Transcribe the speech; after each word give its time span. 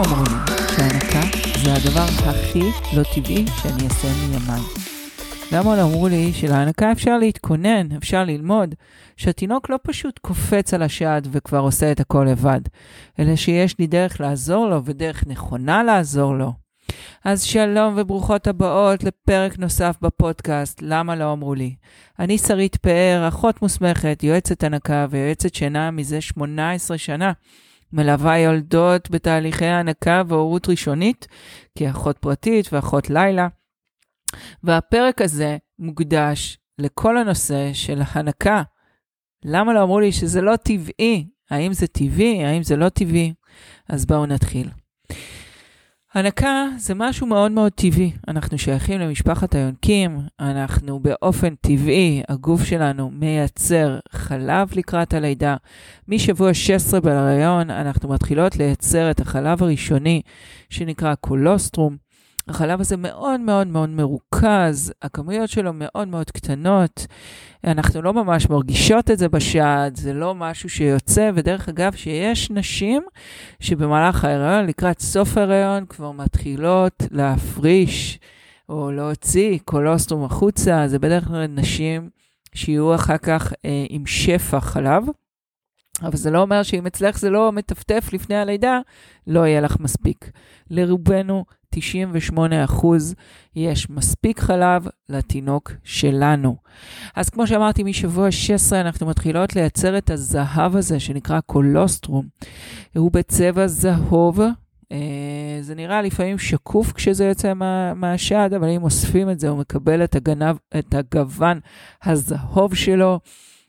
לי 0.00 0.54
שהנקה 0.76 1.20
זה 1.64 1.74
הדבר 1.74 2.06
הכי 2.30 2.62
לא 2.96 3.02
טבעי 3.14 3.44
שאני 3.62 3.84
אעשה 3.84 4.08
מימיי? 4.28 4.60
למה 5.52 5.76
לא 5.76 5.82
אמרו 5.82 6.08
לי 6.08 6.32
שלהנקה 6.32 6.92
אפשר 6.92 7.18
להתכונן, 7.18 7.92
אפשר 7.96 8.24
ללמוד, 8.24 8.74
שהתינוק 9.16 9.70
לא 9.70 9.76
פשוט 9.82 10.18
קופץ 10.18 10.74
על 10.74 10.82
השד 10.82 11.22
וכבר 11.30 11.58
עושה 11.58 11.92
את 11.92 12.00
הכל 12.00 12.26
לבד, 12.30 12.60
אלא 13.18 13.36
שיש 13.36 13.78
לי 13.78 13.86
דרך 13.86 14.20
לעזור 14.20 14.66
לו 14.66 14.84
ודרך 14.84 15.24
נכונה 15.26 15.82
לעזור 15.82 16.34
לו. 16.34 16.52
אז 17.24 17.42
שלום 17.42 17.94
וברוכות 17.96 18.46
הבאות 18.46 19.04
לפרק 19.04 19.58
נוסף 19.58 19.96
בפודקאסט, 20.02 20.82
למה 20.82 21.16
לא 21.16 21.32
אמרו 21.32 21.54
לי? 21.54 21.74
אני 22.18 22.38
שרית 22.38 22.76
פאר, 22.76 23.28
אחות 23.28 23.62
מוסמכת, 23.62 24.22
יועצת 24.22 24.64
הנקה 24.64 25.06
ויועצת 25.10 25.54
שינה 25.54 25.90
מזה 25.90 26.20
18 26.20 26.98
שנה. 26.98 27.32
מלווה 27.92 28.38
יולדות 28.38 29.10
בתהליכי 29.10 29.66
הנקה 29.66 30.22
והורות 30.28 30.68
ראשונית, 30.68 31.26
כאחות 31.78 32.18
פרטית 32.18 32.72
ואחות 32.72 33.10
לילה. 33.10 33.48
והפרק 34.62 35.20
הזה 35.20 35.56
מוקדש 35.78 36.58
לכל 36.78 37.18
הנושא 37.18 37.72
של 37.72 38.02
הנקה. 38.12 38.62
למה 39.44 39.72
לא 39.72 39.82
אמרו 39.82 40.00
לי 40.00 40.12
שזה 40.12 40.40
לא 40.40 40.56
טבעי? 40.56 41.28
האם 41.50 41.72
זה 41.72 41.86
טבעי? 41.86 42.44
האם 42.44 42.62
זה 42.62 42.76
לא 42.76 42.88
טבעי? 42.88 43.34
אז 43.88 44.06
בואו 44.06 44.26
נתחיל. 44.26 44.68
הנקה 46.14 46.66
זה 46.78 46.94
משהו 46.96 47.26
מאוד 47.26 47.52
מאוד 47.52 47.72
טבעי. 47.72 48.12
אנחנו 48.28 48.58
שייכים 48.58 49.00
למשפחת 49.00 49.54
היונקים, 49.54 50.18
אנחנו 50.40 51.00
באופן 51.00 51.54
טבעי, 51.54 52.22
הגוף 52.28 52.64
שלנו 52.64 53.10
מייצר 53.10 53.98
חלב 54.12 54.68
לקראת 54.76 55.14
הלידה. 55.14 55.56
משבוע 56.08 56.54
16 56.54 57.00
בהריון 57.00 57.70
אנחנו 57.70 58.08
מתחילות 58.08 58.56
לייצר 58.56 59.10
את 59.10 59.20
החלב 59.20 59.62
הראשוני 59.62 60.22
שנקרא 60.70 61.14
קולוסטרום. 61.14 61.96
החלב 62.50 62.80
הזה 62.80 62.96
מאוד 62.96 63.40
מאוד 63.40 63.66
מאוד 63.66 63.88
מרוכז, 63.88 64.92
הכמויות 65.02 65.50
שלו 65.50 65.70
מאוד 65.74 66.08
מאוד 66.08 66.30
קטנות. 66.30 67.06
אנחנו 67.64 68.02
לא 68.02 68.12
ממש 68.12 68.50
מרגישות 68.50 69.10
את 69.10 69.18
זה 69.18 69.28
בשד, 69.28 69.90
זה 69.94 70.12
לא 70.12 70.34
משהו 70.34 70.68
שיוצא, 70.68 71.30
ודרך 71.34 71.68
אגב, 71.68 71.92
שיש 71.94 72.50
נשים 72.50 73.02
שבמהלך 73.60 74.24
ההיריון, 74.24 74.66
לקראת 74.66 75.00
סוף 75.00 75.36
ההיריון, 75.36 75.86
כבר 75.86 76.12
מתחילות 76.12 77.02
להפריש 77.10 78.18
או 78.68 78.90
להוציא 78.90 79.58
קולוסטרום 79.64 80.24
החוצה, 80.24 80.88
זה 80.88 80.98
בדרך 80.98 81.24
כלל 81.24 81.46
נשים 81.46 82.10
שיהיו 82.54 82.94
אחר 82.94 83.18
כך 83.18 83.52
אה, 83.64 83.84
עם 83.88 84.06
שפע 84.06 84.60
חלב. 84.60 85.04
אבל 86.02 86.16
זה 86.16 86.30
לא 86.30 86.42
אומר 86.42 86.62
שאם 86.62 86.86
אצלך 86.86 87.18
זה 87.18 87.30
לא 87.30 87.52
מטפטף 87.52 88.08
לפני 88.12 88.36
הלידה, 88.36 88.78
לא 89.26 89.46
יהיה 89.46 89.60
לך 89.60 89.76
מספיק. 89.80 90.30
לרובנו 90.70 91.44
98 91.70 92.64
אחוז, 92.64 93.14
יש 93.56 93.90
מספיק 93.90 94.40
חלב 94.40 94.86
לתינוק 95.08 95.72
שלנו. 95.84 96.56
אז 97.16 97.30
כמו 97.30 97.46
שאמרתי, 97.46 97.82
משבוע 97.82 98.30
16 98.30 98.80
אנחנו 98.80 99.06
מתחילות 99.06 99.56
לייצר 99.56 99.98
את 99.98 100.10
הזהב 100.10 100.76
הזה 100.76 101.00
שנקרא 101.00 101.40
קולוסטרום. 101.40 102.26
הוא 102.96 103.12
בצבע 103.12 103.66
זהוב. 103.66 104.40
אה, 104.92 105.58
זה 105.60 105.74
נראה 105.74 106.02
לפעמים 106.02 106.38
שקוף 106.38 106.92
כשזה 106.92 107.24
יוצא 107.24 107.54
מה, 107.54 107.94
מהשד, 107.94 108.50
אבל 108.56 108.68
אם 108.68 108.82
אוספים 108.82 109.30
את 109.30 109.40
זה, 109.40 109.48
הוא 109.48 109.58
מקבל 109.58 110.04
את, 110.04 110.14
הגנב, 110.14 110.56
את 110.78 110.94
הגוון 110.94 111.60
הזהוב 112.04 112.74
שלו. 112.74 113.20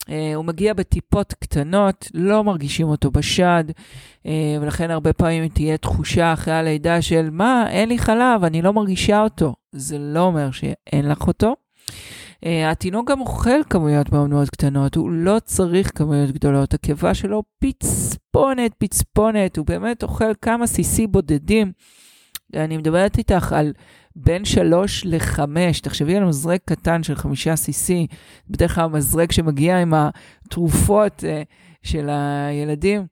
Uh, 0.01 0.13
הוא 0.35 0.45
מגיע 0.45 0.73
בטיפות 0.73 1.33
קטנות, 1.33 2.07
לא 2.13 2.43
מרגישים 2.43 2.87
אותו 2.87 3.11
בשד, 3.11 3.63
uh, 3.69 4.27
ולכן 4.61 4.91
הרבה 4.91 5.13
פעמים 5.13 5.47
תהיה 5.47 5.77
תחושה 5.77 6.33
אחרי 6.33 6.53
הלידה 6.53 7.01
של 7.01 7.29
מה, 7.29 7.65
אין 7.69 7.89
לי 7.89 7.99
חלב, 7.99 8.43
אני 8.43 8.61
לא 8.61 8.73
מרגישה 8.73 9.21
אותו. 9.21 9.53
זה 9.71 9.97
לא 9.99 10.19
אומר 10.19 10.51
שאין 10.51 11.09
לך 11.09 11.27
אותו. 11.27 11.55
Uh, 12.45 12.47
התינוק 12.71 13.11
גם 13.11 13.21
אוכל 13.21 13.63
כמויות 13.69 14.11
מאוד 14.11 14.29
מאוד 14.29 14.49
קטנות, 14.49 14.95
הוא 14.95 15.11
לא 15.11 15.39
צריך 15.45 15.91
כמויות 15.95 16.31
גדולות. 16.31 16.73
הקיבה 16.73 17.13
שלו 17.13 17.43
פצפונת, 17.59 18.71
פצפונת, 18.77 19.57
הוא 19.57 19.65
באמת 19.65 20.03
אוכל 20.03 20.33
כמה 20.41 20.67
סיסי 20.67 21.07
בודדים. 21.07 21.71
אני 22.55 22.77
מדברת 22.77 23.17
איתך 23.17 23.53
על 23.53 23.73
בין 24.15 24.45
שלוש 24.45 25.05
לחמש, 25.05 25.79
תחשבי 25.79 26.17
על 26.17 26.25
מזרק 26.25 26.61
קטן 26.65 27.03
של 27.03 27.15
חמישה 27.15 27.53
cc, 27.53 28.15
בדרך 28.49 28.75
כלל 28.75 28.87
מזרק 28.87 29.31
שמגיע 29.31 29.77
עם 29.77 29.93
התרופות 29.93 31.23
uh, 31.23 31.23
של 31.83 32.09
הילדים, 32.09 33.05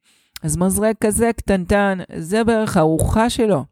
אז 0.44 0.58
מזרק 0.58 0.96
כזה 1.02 1.30
קטנטן, 1.38 1.98
זה 2.16 2.44
בערך 2.44 2.78
הארוחה 2.78 3.30
שלו. 3.30 3.66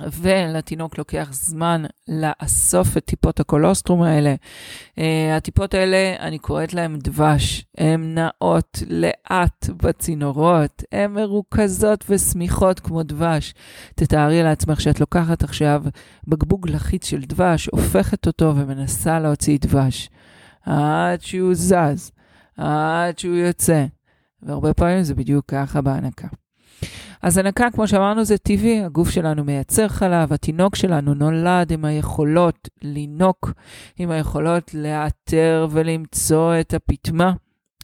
ולתינוק 0.00 0.98
לוקח 0.98 1.28
זמן 1.32 1.84
לאסוף 2.08 2.96
את 2.96 3.04
טיפות 3.04 3.40
הקולוסטרום 3.40 4.02
האלה. 4.02 4.34
Uh, 4.90 5.02
הטיפות 5.36 5.74
האלה, 5.74 6.16
אני 6.18 6.38
קוראת 6.38 6.74
להן 6.74 6.98
דבש. 6.98 7.64
הן 7.78 8.14
נעות 8.18 8.82
לאט 8.88 9.70
בצינורות, 9.76 10.82
הן 10.92 11.12
מרוכזות 11.12 12.04
ושמיכות 12.08 12.80
כמו 12.80 13.02
דבש. 13.02 13.54
תתארי 13.94 14.42
לעצמך 14.42 14.80
שאת 14.80 15.00
לוקחת 15.00 15.42
עכשיו 15.42 15.82
בקבוק 16.26 16.68
לחיץ 16.68 17.06
של 17.06 17.20
דבש, 17.20 17.68
הופכת 17.72 18.26
אותו 18.26 18.52
ומנסה 18.56 19.20
להוציא 19.20 19.58
דבש. 19.60 20.08
עד 20.66 21.22
שהוא 21.22 21.54
זז, 21.54 22.10
עד 22.56 23.18
שהוא 23.18 23.36
יוצא. 23.36 23.84
והרבה 24.42 24.74
פעמים 24.74 25.02
זה 25.02 25.14
בדיוק 25.14 25.44
ככה 25.48 25.80
בהנקה. 25.80 26.28
אז 27.22 27.38
הנקה, 27.38 27.70
כמו 27.70 27.88
שאמרנו, 27.88 28.24
זה 28.24 28.38
טבעי, 28.38 28.84
הגוף 28.84 29.10
שלנו 29.10 29.44
מייצר 29.44 29.88
חלב, 29.88 30.32
התינוק 30.32 30.76
שלנו 30.76 31.14
נולד 31.14 31.72
עם 31.72 31.84
היכולות 31.84 32.68
לינוק, 32.82 33.52
עם 33.98 34.10
היכולות 34.10 34.74
לאתר 34.74 35.66
ולמצוא 35.70 36.60
את 36.60 36.74
הפטמה, 36.74 37.32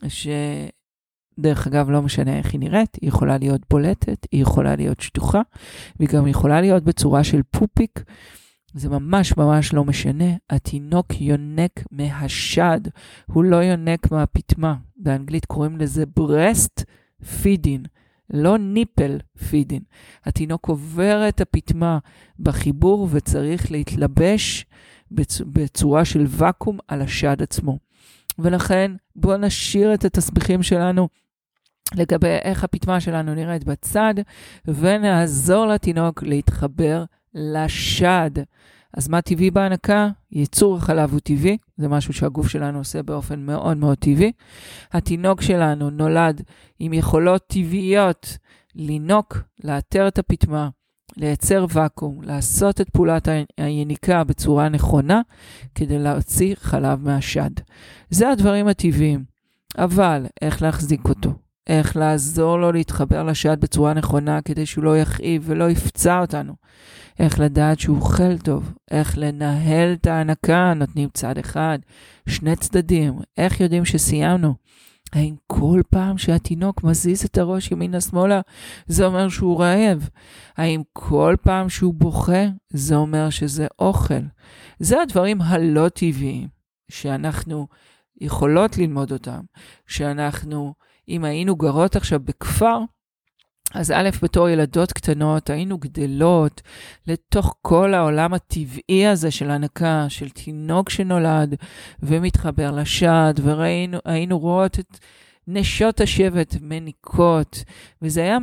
שדרך 0.09 1.67
אגב, 1.67 1.91
לא 1.91 2.03
משנה 2.03 2.37
איך 2.37 2.53
היא 2.53 2.61
נראית, 2.61 2.97
היא 3.03 3.09
יכולה 3.09 3.39
להיות 3.39 3.61
בולטת, 3.71 4.27
היא 4.33 4.43
יכולה 4.43 4.77
להיות 4.77 5.01
שטוחה, 5.01 5.41
והיא 5.99 6.09
גם 6.09 6.27
יכולה 6.27 6.61
להיות 6.61 6.85
בצורה 6.85 7.25
של 7.25 7.41
פופיק. 7.51 8.05
זה 8.75 8.89
ממש 8.89 9.37
ממש 9.37 9.75
לא 9.75 9.85
משנה, 9.85 10.35
התינוק 10.51 11.21
יונק 11.21 11.85
מהשד, 11.91 12.81
הוא 13.27 13.45
לא 13.45 13.57
יונק 13.57 14.13
מהפטמה. 14.13 14.75
באנגלית 14.97 15.45
קוראים 15.45 15.77
לזה 15.77 16.05
breast 16.21 16.85
feeding. 17.23 17.89
לא 18.31 18.59
ניפל 18.59 19.19
פידין. 19.49 19.83
התינוק 20.25 20.69
עובר 20.69 21.29
את 21.29 21.41
הפטמה 21.41 21.99
בחיבור 22.41 23.09
וצריך 23.11 23.73
להתלבש 23.73 24.67
בצ... 25.11 25.41
בצורה 25.41 26.05
של 26.05 26.25
ואקום 26.29 26.79
על 26.89 27.03
השד 27.03 27.43
עצמו. 27.43 27.79
ולכן 28.39 28.93
בואו 29.17 29.37
נשאיר 29.37 29.95
את 29.95 30.05
התסביכים 30.05 30.63
שלנו 30.63 31.09
לגבי 31.95 32.39
איך 32.43 32.65
הפטמה 32.65 33.01
שלנו 33.01 33.35
נראית 33.35 33.65
בצד, 33.65 34.15
ונעזור 34.65 35.67
לתינוק 35.67 36.23
להתחבר 36.23 37.05
לשד. 37.35 38.31
אז 38.95 39.09
מה 39.09 39.23
טבעי 39.23 39.51
בהנקה? 39.51 40.09
ייצור 40.33 40.77
החלב 40.77 41.13
הוא 41.13 41.21
טבעי, 41.21 41.57
זה 41.77 41.89
משהו 41.89 42.13
שהגוף 42.13 42.49
שלנו 42.49 42.79
עושה 42.79 43.03
באופן 43.03 43.41
מאוד 43.41 43.77
מאוד 43.77 43.99
טבעי. 43.99 44.33
התינוק 44.93 45.41
שלנו 45.41 45.91
נולד 45.91 46.43
עם 46.79 46.93
יכולות 46.93 47.47
טבעיות 47.47 48.39
לינוק, 48.75 49.39
לאתר 49.65 50.09
את 50.09 50.19
הפטמה, 50.19 50.69
לייצר 51.17 51.67
ואקום, 51.73 52.23
לעשות 52.23 52.81
את 52.81 52.91
פעולת 52.91 53.29
היניקה 53.59 54.25
בצורה 54.25 54.69
נכונה, 54.69 55.21
כדי 55.75 55.99
להוציא 55.99 56.55
חלב 56.59 57.05
מהשד. 57.05 57.51
זה 58.11 58.31
הדברים 58.31 58.69
הטבעיים. 58.69 59.39
אבל 59.79 60.27
איך 60.43 60.63
להחזיק 60.63 61.09
אותו? 61.09 61.48
איך 61.69 61.97
לעזור 61.97 62.59
לו 62.59 62.73
להתחבר 62.73 63.23
לשד 63.23 63.61
בצורה 63.61 63.95
נכונה 63.95 64.43
כדי 64.43 64.67
שהוא 64.67 64.85
לא 64.85 64.99
יכאיב 64.99 65.43
ולא 65.47 65.71
יפצע 65.71 66.21
אותנו. 66.21 66.53
איך 67.19 67.41
לדעת 67.41 67.81
שהוא 67.81 67.97
אוכל 67.97 68.39
טוב, 68.39 68.73
איך 68.91 69.19
לנהל 69.19 69.93
את 69.93 70.07
ההנקה, 70.07 70.73
נותנים 70.77 71.09
צד 71.15 71.39
אחד, 71.39 71.79
שני 72.29 72.57
צדדים, 72.57 73.19
איך 73.39 73.61
יודעים 73.61 73.85
שסיימנו. 73.85 74.55
האם 75.13 75.35
כל 75.47 75.81
פעם 75.91 76.19
שהתינוק 76.19 76.85
מזיז 76.85 77.25
את 77.25 77.39
הראש 77.39 77.71
ימינה-שמאלה, 77.71 78.41
זה 78.87 79.07
אומר 79.07 79.29
שהוא 79.29 79.61
רעב? 79.61 80.09
האם 80.57 80.83
כל 80.93 81.37
פעם 81.43 81.69
שהוא 81.69 81.95
בוכה, 81.95 82.45
זה 82.71 82.97
אומר 82.97 83.31
שזה 83.31 83.67
אוכל? 83.79 84.23
זה 84.79 85.03
הדברים 85.03 85.43
הלא 85.43 85.89
טבעיים 85.89 86.49
שאנחנו 86.91 87.67
יכולות 88.21 88.79
ללמוד 88.79 89.13
אותם, 89.13 89.41
שאנחנו, 89.87 90.75
אם 91.09 91.25
היינו 91.25 91.57
גרות 91.57 91.97
עכשיו 91.97 92.21
בכפר, 92.21 92.79
אז 93.75 93.91
א', 93.91 94.09
בתור 94.23 94.49
ילדות 94.49 94.93
קטנות, 94.93 95.51
היינו 95.51 95.79
גדלות 95.79 96.63
לתוך 97.07 97.55
כל 97.63 97.95
העולם 97.95 98.35
הטבעי 98.35 99.07
הזה 99.07 99.31
של 99.31 99.51
הנקה, 99.51 100.07
של 100.09 100.31
תינוק 100.31 100.91
שנולד 100.91 101.55
ומתחבר 102.03 102.71
לשד, 102.71 103.35
והיינו 103.43 104.39
רואות 104.39 104.79
את 104.79 104.99
נשות 105.47 106.01
השבט 106.01 106.57
מניקות, 106.61 107.65
וזו 108.03 108.21
הייתה 108.21 108.39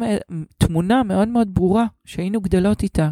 תמונה 0.57 1.03
מאוד 1.03 1.27
מאוד 1.27 1.47
ברורה 1.53 1.85
שהיינו 2.05 2.41
גדלות 2.41 2.83
איתה. 2.83 3.09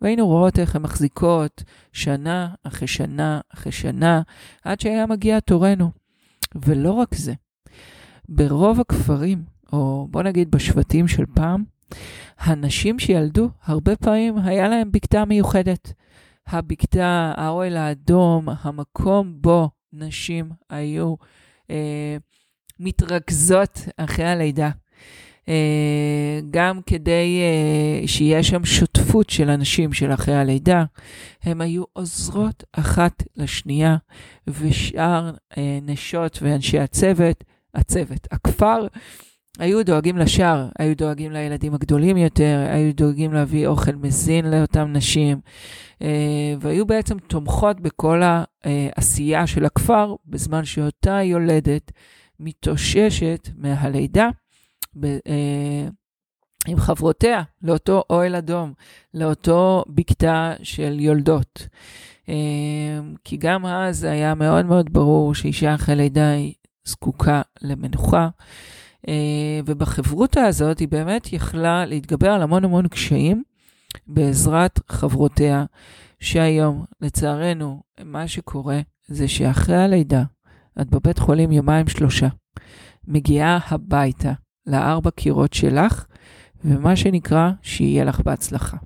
והיינו 0.00 0.26
רואות 0.26 0.58
איך 0.58 0.76
הן 0.76 0.82
מחזיקות 0.82 1.62
שנה 1.92 2.48
אחרי 2.62 2.88
שנה 2.88 3.40
אחרי 3.54 3.72
שנה, 3.72 4.22
עד 4.64 4.80
שהיה 4.80 5.06
מגיע 5.06 5.40
תורנו. 5.40 5.90
ולא 6.54 6.92
רק 6.92 7.14
זה, 7.14 7.32
ברוב 8.28 8.80
הכפרים, 8.80 9.42
או 9.72 10.08
בוא 10.10 10.22
נגיד 10.22 10.50
בשבטים 10.50 11.08
של 11.08 11.24
פעם, 11.34 11.64
הנשים 12.38 12.98
שילדו, 12.98 13.48
הרבה 13.64 13.96
פעמים 13.96 14.38
היה 14.38 14.68
להן 14.68 14.92
בקתה 14.92 15.24
מיוחדת. 15.24 15.92
הבקתה, 16.46 17.32
האוהל 17.36 17.76
האדום, 17.76 18.48
המקום 18.62 19.34
בו 19.40 19.70
נשים 19.92 20.50
היו 20.70 21.14
אה, 21.70 22.16
מתרכזות 22.80 23.78
אחרי 23.96 24.24
הלידה. 24.24 24.70
אה, 25.48 26.40
גם 26.50 26.80
כדי 26.86 27.40
אה, 27.40 28.08
שיהיה 28.08 28.42
שם 28.42 28.64
שותפות 28.64 29.30
של 29.30 29.50
אנשים 29.50 29.92
של 29.92 30.12
אחרי 30.12 30.34
הלידה, 30.34 30.84
הם 31.42 31.60
היו 31.60 31.84
עוזרות 31.92 32.64
אחת 32.72 33.22
לשנייה, 33.36 33.96
ושאר 34.46 35.30
אה, 35.58 35.78
נשות 35.82 36.38
ואנשי 36.42 36.78
הצוות, 36.78 37.44
הצוות, 37.74 38.28
הכפר, 38.30 38.86
היו 39.58 39.84
דואגים 39.84 40.18
לשאר, 40.18 40.68
היו 40.78 40.96
דואגים 40.96 41.32
לילדים 41.32 41.74
הגדולים 41.74 42.16
יותר, 42.16 42.66
היו 42.70 42.94
דואגים 42.94 43.32
להביא 43.32 43.66
אוכל 43.66 43.92
מזין 43.92 44.50
לאותן 44.50 44.92
נשים, 44.96 45.40
והיו 46.60 46.86
בעצם 46.86 47.18
תומכות 47.18 47.80
בכל 47.80 48.22
העשייה 48.64 49.46
של 49.46 49.64
הכפר, 49.64 50.14
בזמן 50.26 50.64
שאותה 50.64 51.22
יולדת 51.22 51.92
מתאוששת 52.40 53.48
מהלידה. 53.56 54.28
ב, 54.96 55.04
אה, 55.06 55.88
עם 56.66 56.78
חברותיה 56.78 57.42
לאותו 57.62 58.02
אוהל 58.10 58.34
אדום, 58.34 58.72
לאותו 59.14 59.84
בקתה 59.88 60.52
של 60.62 61.00
יולדות. 61.00 61.68
אה, 62.28 62.34
כי 63.24 63.36
גם 63.36 63.66
אז 63.66 64.04
היה 64.04 64.34
מאוד 64.34 64.66
מאוד 64.66 64.92
ברור 64.92 65.34
שאישה 65.34 65.74
אחרי 65.74 65.96
לידה 65.96 66.30
היא 66.30 66.54
זקוקה 66.84 67.42
למנוחה. 67.62 68.28
אה, 69.08 69.60
ובחברותה 69.66 70.44
הזאת 70.44 70.78
היא 70.78 70.88
באמת 70.88 71.32
יכלה 71.32 71.86
להתגבר 71.86 72.30
על 72.30 72.42
המון 72.42 72.64
המון 72.64 72.88
קשיים 72.88 73.42
בעזרת 74.06 74.80
חברותיה, 74.88 75.64
שהיום, 76.20 76.84
לצערנו, 77.00 77.82
מה 78.04 78.28
שקורה 78.28 78.80
זה 79.08 79.28
שאחרי 79.28 79.76
הלידה, 79.76 80.22
את 80.80 80.90
בבית 80.90 81.18
חולים 81.18 81.52
יומיים 81.52 81.88
שלושה, 81.88 82.28
מגיעה 83.08 83.58
הביתה, 83.68 84.32
לארבע 84.66 85.10
קירות 85.10 85.52
שלך, 85.52 86.06
ומה 86.64 86.96
שנקרא, 86.96 87.50
שיהיה 87.62 88.04
לך 88.04 88.20
בהצלחה. 88.20 88.76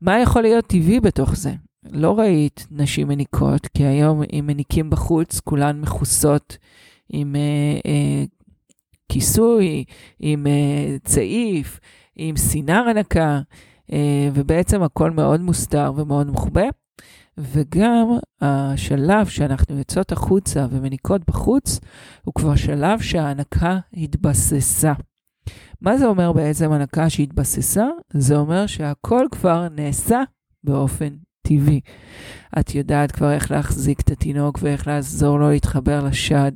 מה 0.00 0.20
יכול 0.20 0.42
להיות 0.42 0.66
טבעי 0.66 1.00
בתוך 1.00 1.36
זה? 1.36 1.52
לא 1.90 2.18
ראית 2.18 2.66
נשים 2.70 3.08
מניקות, 3.08 3.66
כי 3.66 3.84
היום 3.84 4.22
אם 4.32 4.44
מניקים 4.46 4.90
בחוץ, 4.90 5.40
כולן 5.40 5.80
מכוסות 5.80 6.56
עם 7.12 7.36
אה, 7.36 7.80
אה, 7.86 8.24
כיסוי, 9.08 9.84
עם 10.20 10.46
אה, 10.46 10.96
צעיף, 11.04 11.80
עם 12.16 12.36
סינר 12.36 12.84
הנקה, 12.88 13.40
אה, 13.92 14.28
ובעצם 14.34 14.82
הכל 14.82 15.10
מאוד 15.10 15.40
מוסתר 15.40 15.92
ומאוד 15.96 16.26
מוחבא. 16.26 16.68
וגם 17.38 18.08
השלב 18.40 19.26
שאנחנו 19.26 19.78
יוצאות 19.78 20.12
החוצה 20.12 20.66
ומניקות 20.70 21.22
בחוץ, 21.26 21.80
הוא 22.22 22.34
כבר 22.34 22.56
שלב 22.56 23.00
שההנקה 23.00 23.78
התבססה. 23.92 24.92
מה 25.80 25.96
זה 25.98 26.06
אומר 26.06 26.32
בעצם 26.32 26.72
הנקה 26.72 27.10
שהתבססה? 27.10 27.86
זה 28.12 28.36
אומר 28.36 28.66
שהכל 28.66 29.26
כבר 29.30 29.68
נעשה 29.68 30.22
באופן 30.64 31.08
טבעי. 31.56 31.80
את 32.60 32.74
יודעת 32.74 33.12
כבר 33.12 33.32
איך 33.32 33.50
להחזיק 33.50 34.00
את 34.00 34.10
התינוק 34.10 34.58
ואיך 34.62 34.86
לעזור 34.86 35.38
לו 35.38 35.50
להתחבר 35.50 36.04
לשד. 36.04 36.52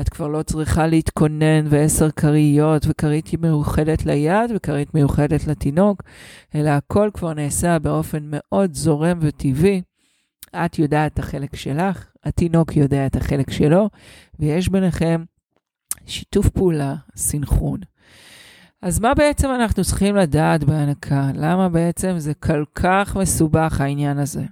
את 0.00 0.08
כבר 0.08 0.28
לא 0.28 0.42
צריכה 0.42 0.86
להתכונן 0.86 1.66
ועשר 1.68 2.10
כריות 2.10 2.86
וכרית 2.88 3.34
מיוחדת 3.40 4.06
ליד 4.06 4.50
וכרית 4.54 4.94
מיוחדת 4.94 5.46
לתינוק, 5.46 6.02
אלא 6.54 6.70
הכל 6.70 7.10
כבר 7.14 7.34
נעשה 7.34 7.78
באופן 7.78 8.18
מאוד 8.22 8.74
זורם 8.74 9.18
וטבעי. 9.20 9.82
את 10.56 10.78
יודעת 10.78 11.12
את 11.14 11.18
החלק 11.18 11.56
שלך, 11.56 12.06
התינוק 12.24 12.76
יודע 12.76 13.06
את 13.06 13.16
החלק 13.16 13.50
שלו, 13.50 13.90
ויש 14.38 14.68
ביניכם 14.68 15.24
שיתוף 16.06 16.48
פעולה, 16.48 16.94
סינכרון. 17.16 17.80
אז 18.82 19.00
מה 19.00 19.14
בעצם 19.14 19.48
אנחנו 19.50 19.84
צריכים 19.84 20.16
לדעת 20.16 20.64
בהנקה? 20.64 21.30
למה 21.34 21.68
בעצם 21.68 22.14
זה 22.18 22.34
כל 22.34 22.64
כך 22.74 23.16
מסובך 23.16 23.80
העניין 23.80 24.18
הזה? 24.18 24.42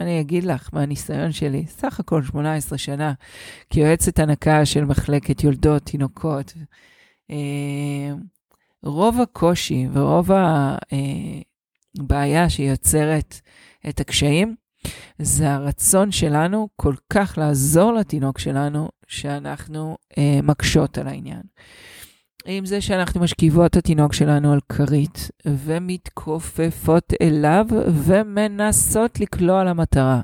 אני 0.00 0.20
אגיד 0.20 0.44
לך 0.44 0.68
מהניסיון 0.72 1.32
שלי, 1.32 1.66
סך 1.66 2.00
הכל 2.00 2.22
18 2.22 2.78
שנה, 2.78 3.12
כיועצת 3.70 4.18
הנקה 4.18 4.64
של 4.66 4.84
מחלקת 4.84 5.44
יולדות, 5.44 5.82
תינוקות. 5.82 6.54
אה, 7.30 8.14
רוב 8.82 9.20
הקושי 9.20 9.86
ורוב 9.92 10.30
הבעיה 12.00 12.50
שיוצרת 12.50 13.40
את 13.88 14.00
הקשיים 14.00 14.54
זה 15.18 15.50
הרצון 15.50 16.12
שלנו 16.12 16.68
כל 16.76 16.94
כך 17.10 17.38
לעזור 17.38 17.92
לתינוק 17.92 18.38
שלנו, 18.38 18.88
שאנחנו 19.06 19.96
אה, 20.18 20.40
מקשות 20.42 20.98
על 20.98 21.08
העניין. 21.08 21.42
עם 22.46 22.66
זה 22.66 22.80
שאנחנו 22.80 23.20
משכיבות 23.20 23.70
את 23.70 23.76
התינוק 23.76 24.12
שלנו 24.12 24.52
על 24.52 24.60
כרית, 24.68 25.30
ומתכופפות 25.46 27.12
אליו, 27.22 27.66
ומנסות 28.04 29.20
לקלוע 29.20 29.64
למטרה. 29.64 30.20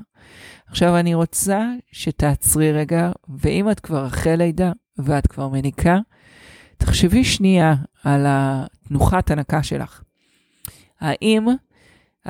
עכשיו, 0.67 0.97
אני 0.97 1.13
רוצה 1.13 1.65
שתעצרי 1.91 2.71
רגע, 2.71 3.11
ואם 3.29 3.71
את 3.71 3.79
כבר 3.79 4.07
אחרי 4.07 4.37
לידה, 4.37 4.71
ואת 4.97 5.27
כבר 5.27 5.47
מניקה, 5.47 5.97
תחשבי 6.77 7.23
שנייה 7.23 7.75
על 8.03 8.25
התנוחת 8.27 9.31
הנקה 9.31 9.63
שלך. 9.63 10.01
האם 10.99 11.47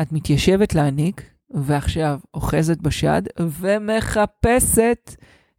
את 0.01 0.11
מתיישבת 0.11 0.75
להניק, 0.75 1.23
ועכשיו 1.51 2.19
אוחזת 2.33 2.77
בשד 2.77 3.21
ומחפשת 3.39 5.15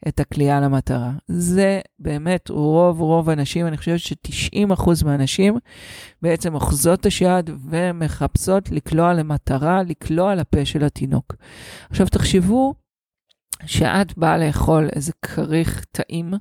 את 0.09 0.21
הכלייה 0.21 0.61
למטרה. 0.61 1.11
זה 1.29 1.81
באמת 1.99 2.49
רוב 2.49 3.01
רוב 3.01 3.31
האנשים, 3.31 3.67
אני 3.67 3.77
חושבת 3.77 3.99
ש-90% 3.99 5.05
מהאנשים 5.05 5.59
בעצם 6.23 6.55
אוחזות 6.55 7.01
את 7.01 7.07
השד 7.07 7.43
ומחפשות 7.71 8.71
לקלוע 8.71 9.15
למטרה, 9.15 9.83
לקלוע 9.83 10.35
לפה 10.35 10.65
של 10.65 10.85
התינוק. 10.85 11.35
עכשיו 11.91 12.07
תחשבו 12.07 12.75
שאת 13.67 14.19
באה 14.19 14.39
לאכול 14.39 14.89
איזה 14.93 15.13
כריך 15.23 15.85
טעים, 15.93 16.33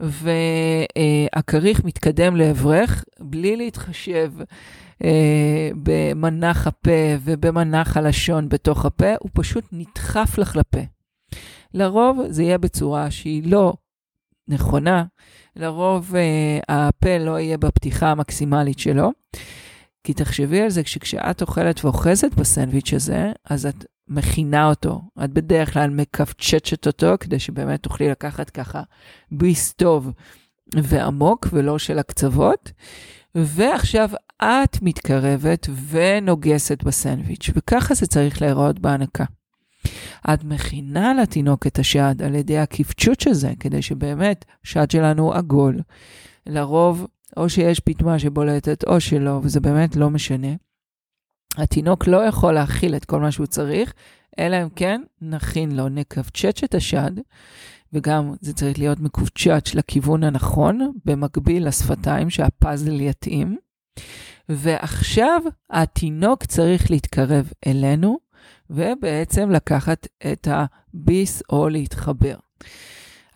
והכריך 0.00 1.84
מתקדם 1.84 2.36
לעברך 2.36 3.04
בלי 3.20 3.56
להתחשב 3.56 4.32
אה, 5.04 5.70
במנח 5.82 6.66
הפה 6.66 6.90
ובמנח 7.20 7.96
הלשון 7.96 8.48
בתוך 8.48 8.86
הפה, 8.86 9.14
הוא 9.20 9.30
פשוט 9.32 9.64
נדחף 9.72 10.38
לך 10.38 10.56
לפה. 10.56 10.97
לרוב 11.74 12.18
זה 12.28 12.42
יהיה 12.42 12.58
בצורה 12.58 13.10
שהיא 13.10 13.50
לא 13.50 13.74
נכונה, 14.48 15.04
לרוב 15.56 16.14
אה, 16.16 16.58
הפה 16.88 17.18
לא 17.18 17.38
יהיה 17.38 17.58
בפתיחה 17.58 18.10
המקסימלית 18.10 18.78
שלו. 18.78 19.10
כי 20.04 20.14
תחשבי 20.14 20.60
על 20.60 20.70
זה, 20.70 20.82
כשאת 20.82 21.42
אוכלת 21.42 21.84
ואוחזת 21.84 22.34
בסנדוויץ' 22.34 22.92
הזה, 22.92 23.32
אז 23.44 23.66
את 23.66 23.84
מכינה 24.08 24.68
אותו. 24.68 25.00
את 25.24 25.30
בדרך 25.30 25.72
כלל 25.72 25.90
מקפצ'צ'ת 25.90 26.86
אותו, 26.86 27.14
כדי 27.20 27.38
שבאמת 27.38 27.82
תוכלי 27.82 28.08
לקחת 28.08 28.50
ככה 28.50 28.82
ביס 29.32 29.72
טוב 29.72 30.12
ועמוק, 30.74 31.48
ולא 31.52 31.78
של 31.78 31.98
הקצוות. 31.98 32.72
ועכשיו 33.34 34.10
את 34.42 34.82
מתקרבת 34.82 35.66
ונוגסת 35.88 36.82
בסנדוויץ', 36.82 37.50
וככה 37.54 37.94
זה 37.94 38.06
צריך 38.06 38.42
להיראות 38.42 38.78
בהנקה. 38.78 39.24
את 40.34 40.44
מכינה 40.44 41.14
לתינוק 41.14 41.66
את 41.66 41.78
השד 41.78 42.22
על 42.22 42.34
ידי 42.34 42.58
הקפצ'וץ' 42.58 43.26
הזה, 43.26 43.52
כדי 43.60 43.82
שבאמת 43.82 44.44
השד 44.64 44.90
שלנו 44.90 45.32
עגול. 45.32 45.80
לרוב, 46.46 47.06
או 47.36 47.48
שיש 47.48 47.80
פטמה 47.80 48.18
שבולטת 48.18 48.84
או 48.84 49.00
שלא, 49.00 49.40
וזה 49.42 49.60
באמת 49.60 49.96
לא 49.96 50.10
משנה. 50.10 50.48
התינוק 51.56 52.06
לא 52.06 52.16
יכול 52.16 52.54
להכיל 52.54 52.96
את 52.96 53.04
כל 53.04 53.20
מה 53.20 53.32
שהוא 53.32 53.46
צריך, 53.46 53.92
אלא 54.38 54.62
אם 54.62 54.68
כן 54.68 55.02
נכין 55.22 55.76
לו, 55.76 55.88
נקווצ'ץ' 55.88 56.64
את 56.64 56.74
השד, 56.74 57.10
וגם 57.92 58.34
זה 58.40 58.52
צריך 58.52 58.78
להיות 58.78 59.00
מקווצ'ץ' 59.00 59.74
לכיוון 59.74 60.24
הנכון, 60.24 60.92
במקביל 61.04 61.68
לשפתיים 61.68 62.30
שהפאזל 62.30 63.00
יתאים. 63.00 63.56
ועכשיו 64.48 65.42
התינוק 65.70 66.44
צריך 66.44 66.90
להתקרב 66.90 67.52
אלינו, 67.66 68.18
ובעצם 68.70 69.50
לקחת 69.50 70.06
את 70.32 70.48
הביס 70.50 71.42
או 71.50 71.68
להתחבר. 71.68 72.34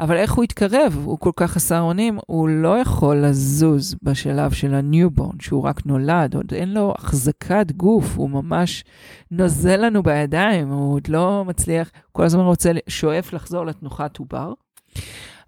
אבל 0.01 0.17
איך 0.17 0.33
הוא 0.33 0.45
יתקרב? 0.45 1.01
הוא 1.05 1.19
כל 1.19 1.31
כך 1.37 1.51
חסר 1.51 1.81
אונים, 1.81 2.19
הוא 2.27 2.49
לא 2.49 2.79
יכול 2.79 3.17
לזוז 3.17 3.97
בשלב 4.03 4.53
של 4.53 4.75
ה 4.75 4.82
newborn, 4.82 5.41
שהוא 5.41 5.63
רק 5.63 5.87
נולד, 5.87 6.35
עוד 6.35 6.55
אין 6.55 6.75
לו 6.75 6.95
החזקת 6.99 7.73
גוף, 7.73 8.17
הוא 8.17 8.31
ממש 8.31 8.85
נוזל 9.31 9.77
לנו 9.77 10.03
בידיים, 10.03 10.69
הוא 10.69 10.95
עוד 10.95 11.09
לא 11.09 11.45
מצליח, 11.47 11.91
כל 12.13 12.25
הזמן 12.25 12.45
רוצה, 12.45 12.71
שואף 12.89 13.33
לחזור 13.33 13.67
לתנוחת 13.67 14.19
עובר. 14.19 14.53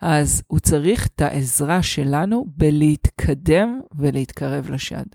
אז 0.01 0.43
הוא 0.47 0.59
צריך 0.59 1.07
את 1.07 1.21
העזרה 1.21 1.83
שלנו 1.83 2.47
בלהתקדם 2.57 3.81
ולהתקרב 3.97 4.71
לשד. 4.71 5.07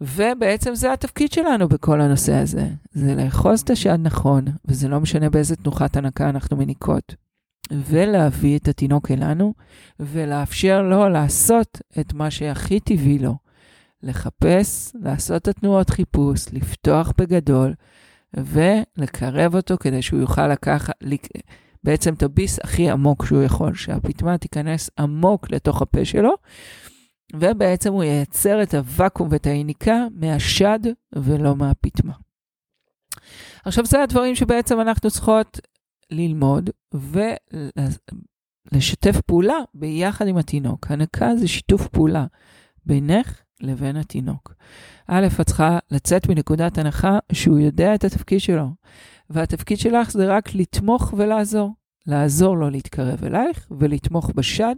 ובעצם 0.00 0.74
זה 0.74 0.92
התפקיד 0.92 1.32
שלנו 1.32 1.68
בכל 1.68 2.00
הנושא 2.00 2.34
הזה, 2.34 2.68
זה 2.92 3.14
לאחוז 3.14 3.60
את 3.60 3.70
השד 3.70 3.98
נכון, 4.02 4.44
וזה 4.64 4.88
לא 4.88 5.00
משנה 5.00 5.30
באיזה 5.30 5.56
תנוחת 5.56 5.96
הנקה 5.96 6.28
אנחנו 6.28 6.56
מניקות, 6.56 7.14
ולהביא 7.72 8.58
את 8.58 8.68
התינוק 8.68 9.10
אלינו, 9.10 9.54
ולאפשר 10.00 10.82
לו 10.82 11.08
לעשות 11.08 11.78
את 12.00 12.14
מה 12.14 12.30
שהכי 12.30 12.80
טבעי 12.80 13.18
לו, 13.18 13.36
לחפש, 14.02 14.92
לעשות 15.02 15.42
את 15.42 15.48
התנועות 15.48 15.90
חיפוש, 15.90 16.46
לפתוח 16.52 17.12
בגדול, 17.18 17.74
ולקרב 18.34 19.54
אותו 19.54 19.76
כדי 19.80 20.02
שהוא 20.02 20.20
יוכל 20.20 20.48
לקחת, 20.48 20.94
בעצם 21.84 22.14
את 22.14 22.22
הביס 22.22 22.58
הכי 22.64 22.90
עמוק 22.90 23.26
שהוא 23.26 23.42
יכול, 23.42 23.74
שהפטמה 23.74 24.38
תיכנס 24.38 24.90
עמוק 24.98 25.50
לתוך 25.50 25.82
הפה 25.82 26.04
שלו, 26.04 26.34
ובעצם 27.34 27.92
הוא 27.92 28.04
ייצר 28.04 28.62
את 28.62 28.74
הוואקום 28.74 29.28
ואת 29.30 29.46
היניקה 29.46 30.06
מהשד 30.14 30.78
ולא 31.12 31.56
מהפטמה. 31.56 32.12
עכשיו, 33.64 33.86
זה 33.86 34.02
הדברים 34.02 34.34
שבעצם 34.34 34.80
אנחנו 34.80 35.10
צריכות 35.10 35.60
ללמוד 36.10 36.70
ולשתף 38.72 39.20
פעולה 39.26 39.58
ביחד 39.74 40.26
עם 40.26 40.36
התינוק. 40.36 40.90
הנקה 40.90 41.36
זה 41.36 41.48
שיתוף 41.48 41.88
פעולה 41.88 42.26
בינך 42.86 43.40
לבין 43.60 43.96
התינוק. 43.96 44.54
א', 45.06 45.26
את 45.40 45.46
צריכה 45.46 45.78
לצאת 45.90 46.28
מנקודת 46.28 46.78
הנחה 46.78 47.18
שהוא 47.32 47.58
יודע 47.58 47.94
את 47.94 48.04
התפקיד 48.04 48.40
שלו, 48.40 48.68
והתפקיד 49.30 49.78
שלך 49.78 50.10
זה 50.10 50.36
רק 50.36 50.54
לתמוך 50.54 51.14
ולעזור. 51.16 51.74
לעזור 52.06 52.56
לו 52.56 52.70
להתקרב 52.70 53.24
אלייך 53.24 53.66
ולתמוך 53.70 54.30
בשד 54.34 54.74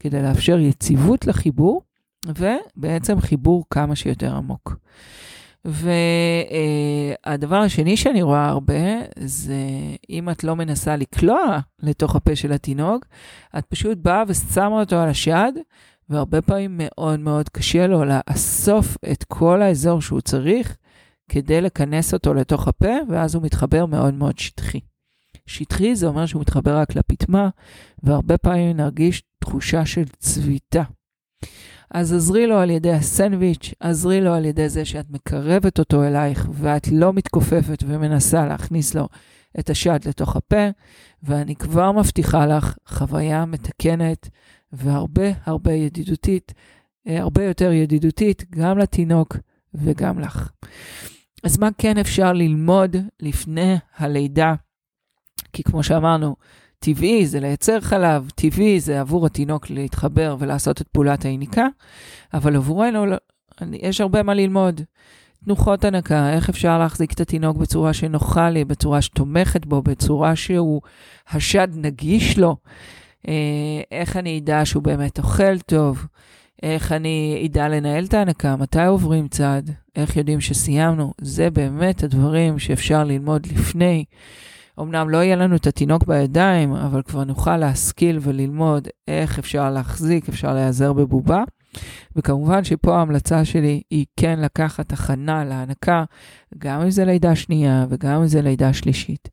כדי 0.00 0.22
לאפשר 0.22 0.58
יציבות 0.58 1.26
לחיבור, 1.26 1.82
ובעצם 2.28 3.20
חיבור 3.20 3.64
כמה 3.70 3.96
שיותר 3.96 4.36
עמוק. 4.36 4.76
והדבר 5.64 7.56
השני 7.56 7.96
שאני 7.96 8.22
רואה 8.22 8.48
הרבה, 8.48 9.00
זה 9.18 9.56
אם 10.10 10.30
את 10.30 10.44
לא 10.44 10.56
מנסה 10.56 10.96
לקלוע 10.96 11.58
לתוך 11.82 12.16
הפה 12.16 12.36
של 12.36 12.52
התינוק, 12.52 13.06
את 13.58 13.66
פשוט 13.66 13.98
באה 13.98 14.22
ושמה 14.28 14.80
אותו 14.80 14.96
על 14.96 15.08
השד, 15.08 15.52
והרבה 16.08 16.42
פעמים 16.42 16.74
מאוד 16.78 17.20
מאוד 17.20 17.48
קשה 17.48 17.86
לו 17.86 18.04
לאסוף 18.04 18.96
את 19.12 19.24
כל 19.24 19.62
האזור 19.62 20.00
שהוא 20.00 20.20
צריך 20.20 20.76
כדי 21.28 21.60
לכנס 21.60 22.14
אותו 22.14 22.34
לתוך 22.34 22.68
הפה, 22.68 22.94
ואז 23.08 23.34
הוא 23.34 23.42
מתחבר 23.42 23.86
מאוד 23.86 24.14
מאוד 24.14 24.38
שטחי. 24.38 24.80
שטחי 25.46 25.96
זה 25.96 26.06
אומר 26.06 26.26
שהוא 26.26 26.42
מתחבר 26.42 26.76
רק 26.76 26.96
לפטמה, 26.96 27.48
והרבה 28.02 28.38
פעמים 28.38 28.76
נרגיש 28.76 29.22
תחושה 29.38 29.86
של 29.86 30.04
צביטה. 30.18 30.82
אז 31.90 32.12
עזרי 32.12 32.46
לו 32.46 32.58
על 32.58 32.70
ידי 32.70 32.92
הסנדוויץ', 32.92 33.74
עזרי 33.80 34.20
לו 34.20 34.34
על 34.34 34.44
ידי 34.44 34.68
זה 34.68 34.84
שאת 34.84 35.10
מקרבת 35.10 35.78
אותו 35.78 36.04
אלייך 36.04 36.48
ואת 36.52 36.88
לא 36.92 37.12
מתכופפת 37.12 37.84
ומנסה 37.86 38.46
להכניס 38.46 38.94
לו 38.94 39.08
את 39.58 39.70
השד 39.70 39.98
לתוך 40.08 40.36
הפה, 40.36 40.68
ואני 41.22 41.56
כבר 41.56 41.92
מבטיחה 41.92 42.46
לך 42.46 42.76
חוויה 42.86 43.44
מתקנת 43.44 44.28
והרבה 44.72 45.28
הרבה 45.44 45.72
ידידותית, 45.72 46.54
אה, 47.08 47.20
הרבה 47.20 47.44
יותר 47.44 47.72
ידידותית 47.72 48.44
גם 48.50 48.78
לתינוק 48.78 49.36
וגם 49.74 50.18
לך. 50.18 50.50
אז 51.44 51.58
מה 51.58 51.68
כן 51.78 51.98
אפשר 51.98 52.32
ללמוד 52.32 52.96
לפני 53.20 53.76
הלידה? 53.96 54.54
כי 55.52 55.62
כמו 55.62 55.82
שאמרנו, 55.82 56.36
טבעי 56.78 57.26
זה 57.26 57.40
לייצר 57.40 57.80
חלב, 57.80 58.30
טבעי 58.34 58.80
זה 58.80 59.00
עבור 59.00 59.26
התינוק 59.26 59.70
להתחבר 59.70 60.36
ולעשות 60.38 60.80
את 60.80 60.88
פעולת 60.88 61.24
היניקה, 61.24 61.66
אבל 62.34 62.56
עבורנו 62.56 63.06
לא, 63.06 63.16
יש 63.72 64.00
הרבה 64.00 64.22
מה 64.22 64.34
ללמוד. 64.34 64.80
תנוחות 65.44 65.84
הנקה, 65.84 66.32
איך 66.32 66.48
אפשר 66.48 66.78
להחזיק 66.78 67.12
את 67.12 67.20
התינוק 67.20 67.56
בצורה 67.56 67.92
שנוחה 67.92 68.50
לי, 68.50 68.64
בצורה 68.64 69.02
שתומכת 69.02 69.66
בו, 69.66 69.82
בצורה 69.82 70.36
שהוא, 70.36 70.80
השד 71.30 71.68
נגיש 71.74 72.38
לו, 72.38 72.56
אה, 73.28 73.34
איך 73.92 74.16
אני 74.16 74.38
אדע 74.38 74.64
שהוא 74.64 74.82
באמת 74.82 75.18
אוכל 75.18 75.58
טוב, 75.58 76.06
איך 76.62 76.92
אני 76.92 77.46
אדע 77.46 77.68
לנהל 77.68 78.04
את 78.04 78.14
ההנקה, 78.14 78.56
מתי 78.56 78.84
עוברים 78.84 79.28
צעד, 79.28 79.70
איך 79.96 80.16
יודעים 80.16 80.40
שסיימנו. 80.40 81.12
זה 81.20 81.50
באמת 81.50 82.02
הדברים 82.02 82.58
שאפשר 82.58 83.04
ללמוד 83.04 83.46
לפני. 83.46 84.04
אמנם 84.80 85.08
לא 85.10 85.18
יהיה 85.18 85.36
לנו 85.36 85.56
את 85.56 85.66
התינוק 85.66 86.04
בידיים, 86.04 86.72
אבל 86.72 87.02
כבר 87.02 87.24
נוכל 87.24 87.56
להשכיל 87.56 88.18
וללמוד 88.22 88.88
איך 89.08 89.38
אפשר 89.38 89.70
להחזיק, 89.70 90.28
אפשר 90.28 90.54
להיעזר 90.54 90.92
בבובה. 90.92 91.42
וכמובן 92.16 92.64
שפה 92.64 92.96
ההמלצה 92.96 93.44
שלי 93.44 93.82
היא 93.90 94.06
כן 94.16 94.40
לקחת 94.40 94.92
הכנה 94.92 95.44
להנקה, 95.44 96.04
גם 96.58 96.80
אם 96.80 96.90
זה 96.90 97.04
לידה 97.04 97.36
שנייה 97.36 97.86
וגם 97.88 98.20
אם 98.20 98.26
זה 98.26 98.42
לידה 98.42 98.72
שלישית. 98.72 99.28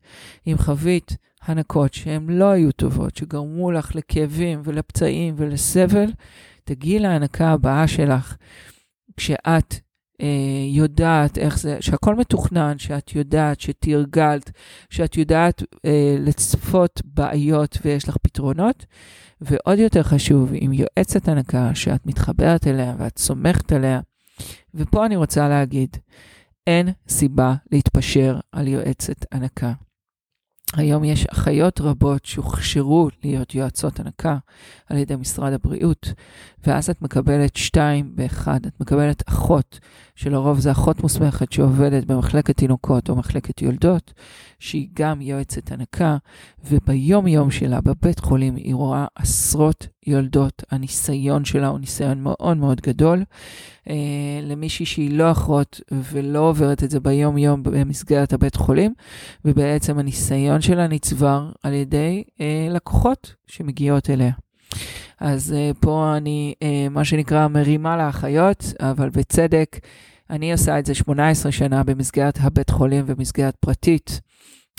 אם 0.46 0.54
חווית 0.58 1.16
הנקות 1.42 1.94
שהן 1.94 2.30
לא 2.30 2.44
היו 2.44 2.72
טובות, 2.72 3.16
שגרמו 3.16 3.70
לך 3.70 3.94
לכאבים 3.94 4.60
ולפצעים 4.64 5.34
ולסבל, 5.36 6.10
תגיעי 6.64 6.98
להנקה 6.98 7.48
הבאה 7.48 7.88
שלך 7.88 8.36
כשאת 9.16 9.74
יודעת 10.68 11.38
איך 11.38 11.58
זה, 11.58 11.76
שהכל 11.80 12.14
מתוכנן, 12.14 12.78
שאת 12.78 13.14
יודעת, 13.14 13.60
שתרגלת, 13.60 14.50
שאת 14.90 15.16
יודעת 15.16 15.62
אה, 15.84 16.16
לצפות 16.20 17.02
בעיות 17.04 17.78
ויש 17.84 18.08
לך 18.08 18.16
פתרונות. 18.22 18.86
ועוד 19.40 19.78
יותר 19.78 20.02
חשוב, 20.02 20.50
עם 20.54 20.72
יועצת 20.72 21.28
הנקה 21.28 21.74
שאת 21.74 22.06
מתחברת 22.06 22.66
אליה 22.66 22.94
ואת 22.98 23.18
סומכת 23.18 23.72
עליה. 23.72 24.00
ופה 24.74 25.06
אני 25.06 25.16
רוצה 25.16 25.48
להגיד, 25.48 25.96
אין 26.66 26.88
סיבה 27.08 27.54
להתפשר 27.72 28.38
על 28.52 28.68
יועצת 28.68 29.26
הנקה. 29.32 29.72
היום 30.76 31.04
יש 31.04 31.26
אחיות 31.26 31.80
רבות 31.80 32.24
שהוכשרו 32.24 33.08
להיות 33.24 33.54
יועצות 33.54 34.00
הנקה 34.00 34.36
על 34.86 34.98
ידי 34.98 35.16
משרד 35.16 35.52
הבריאות, 35.52 36.12
ואז 36.66 36.90
את 36.90 37.02
מקבלת 37.02 37.56
שתיים 37.56 38.12
באחד. 38.14 38.66
את 38.66 38.80
מקבלת 38.80 39.22
אחות, 39.28 39.80
שלרוב 40.14 40.58
זו 40.58 40.70
אחות 40.70 41.02
מוסמכת 41.02 41.52
שעובדת 41.52 42.04
במחלקת 42.04 42.56
תינוקות 42.56 43.10
או 43.10 43.16
מחלקת 43.16 43.62
יולדות, 43.62 44.12
שהיא 44.58 44.88
גם 44.94 45.20
יועצת 45.20 45.72
הנקה, 45.72 46.16
וביום-יום 46.64 47.50
שלה 47.50 47.80
בבית 47.80 48.20
חולים 48.20 48.56
היא 48.56 48.74
רואה 48.74 49.06
עשרות 49.14 49.86
יולדות. 50.06 50.62
הניסיון 50.70 51.44
שלה 51.44 51.68
הוא 51.68 51.78
ניסיון 51.78 52.22
מאוד 52.22 52.56
מאוד 52.56 52.80
גדול. 52.80 53.24
אה, 53.90 53.94
למישהי 54.42 54.86
שהיא 54.86 55.18
לא 55.18 55.30
אחות 55.30 55.80
ולא 55.92 56.38
עוברת 56.38 56.84
את 56.84 56.90
זה 56.90 57.00
ביום-יום 57.00 57.62
במסגרת 57.62 58.32
הבית 58.32 58.56
חולים, 58.56 58.94
ובעצם 59.44 59.98
הניסיון 59.98 60.60
שלה 60.60 60.86
נצבר 60.86 61.50
על 61.62 61.72
ידי 61.72 62.24
אה, 62.40 62.68
לקוחות 62.70 63.34
שמגיעות 63.46 64.10
אליה. 64.10 64.32
אז 65.20 65.54
uh, 65.54 65.76
פה 65.80 66.16
אני, 66.16 66.54
uh, 66.60 66.88
מה 66.90 67.04
שנקרא, 67.04 67.48
מרימה 67.48 67.96
לאחיות, 67.96 68.64
אבל 68.80 69.10
בצדק, 69.10 69.78
אני 70.30 70.52
עושה 70.52 70.78
את 70.78 70.86
זה 70.86 70.94
18 70.94 71.52
שנה 71.52 71.84
במסגרת 71.84 72.38
הבית 72.40 72.70
חולים 72.70 73.04
ומסגרת 73.06 73.56
פרטית. 73.60 74.20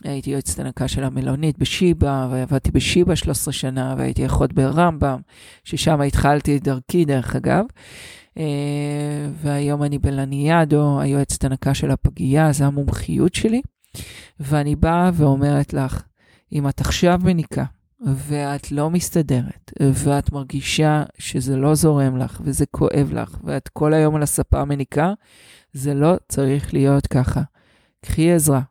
הייתי 0.04 0.32
יועצת 0.32 0.60
הנקה 0.60 0.88
של 0.88 1.04
המלונית 1.04 1.58
בשיבא, 1.58 2.28
ועבדתי 2.32 2.72
בשיבא 2.72 3.16
13 3.16 3.54
שנה, 3.54 3.96
והייתי 3.98 4.26
אחות 4.26 4.54
ברמב"ם, 4.54 5.20
ששם 5.64 6.02
התחלתי 6.02 6.58
את 6.58 6.64
דרכי, 6.64 7.06
דרך 7.06 7.36
אגב. 7.36 7.66
Uh, 8.38 8.40
והיום 9.34 9.84
אני 9.84 9.98
בלניאדו, 9.98 11.00
היועצת 11.02 11.44
הנקה 11.44 11.74
של 11.74 11.92
הפגייה, 11.92 12.52
זו 12.52 12.66
המומחיות 12.66 13.36
שלי. 13.36 13.62
ואני 14.40 14.76
באה 14.76 15.10
ואומרת 15.14 15.74
לך, 15.74 16.04
אם 16.52 16.70
את 16.70 16.82
עכשיו 16.82 17.20
מניקה, 17.24 17.64
ואת 18.02 18.72
לא 18.72 18.90
מסתדרת, 18.90 19.74
ואת 19.80 20.32
מרגישה 20.32 21.04
שזה 21.18 21.58
לא 21.58 21.76
זורם 21.76 22.18
לך, 22.18 22.42
וזה 22.44 22.66
כואב 22.66 23.10
לך, 23.14 23.38
ואת 23.44 23.68
כל 23.68 23.94
היום 23.94 24.16
על 24.16 24.24
הספה 24.24 24.66
מניקה, 24.66 25.14
זה 25.74 25.94
לא 25.94 26.16
צריך 26.28 26.74
להיות 26.74 27.08
ככה. 27.08 27.42
קחי 28.02 28.32
עזרה. 28.32 28.62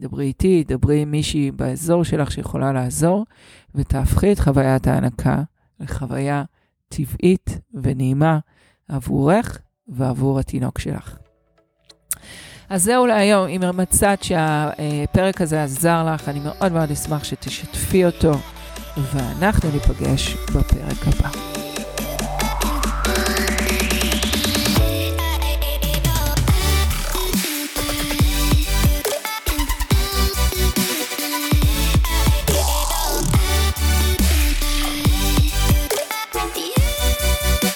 דברי 0.00 0.24
איתי, 0.24 0.64
דברי 0.68 1.02
עם 1.02 1.10
מישהי 1.10 1.50
באזור 1.50 2.04
שלך 2.04 2.30
שיכולה 2.30 2.72
לעזור, 2.72 3.24
ותהפכי 3.74 4.32
את 4.32 4.38
חוויית 4.38 4.86
ההנקה 4.86 5.42
לחוויה 5.80 6.44
טבעית 6.88 7.58
ונעימה 7.82 8.38
עבורך 8.88 9.58
ועבור 9.88 10.38
התינוק 10.38 10.78
שלך. 10.78 11.16
אז 12.68 12.82
זהו 12.82 13.06
להיום, 13.06 13.48
אם 13.48 13.76
מצאת 13.76 14.22
שהפרק 14.22 15.40
הזה 15.40 15.62
עזר 15.62 16.14
לך, 16.14 16.28
אני 16.28 16.40
מאוד 16.40 16.72
מאוד 16.72 16.90
אשמח 16.90 17.24
שתשתפי 17.24 18.04
אותו 18.04 18.32
ואנחנו 18.96 19.70
ניפגש 19.70 20.34
בפרק 20.34 21.06
הבא. 21.06 21.53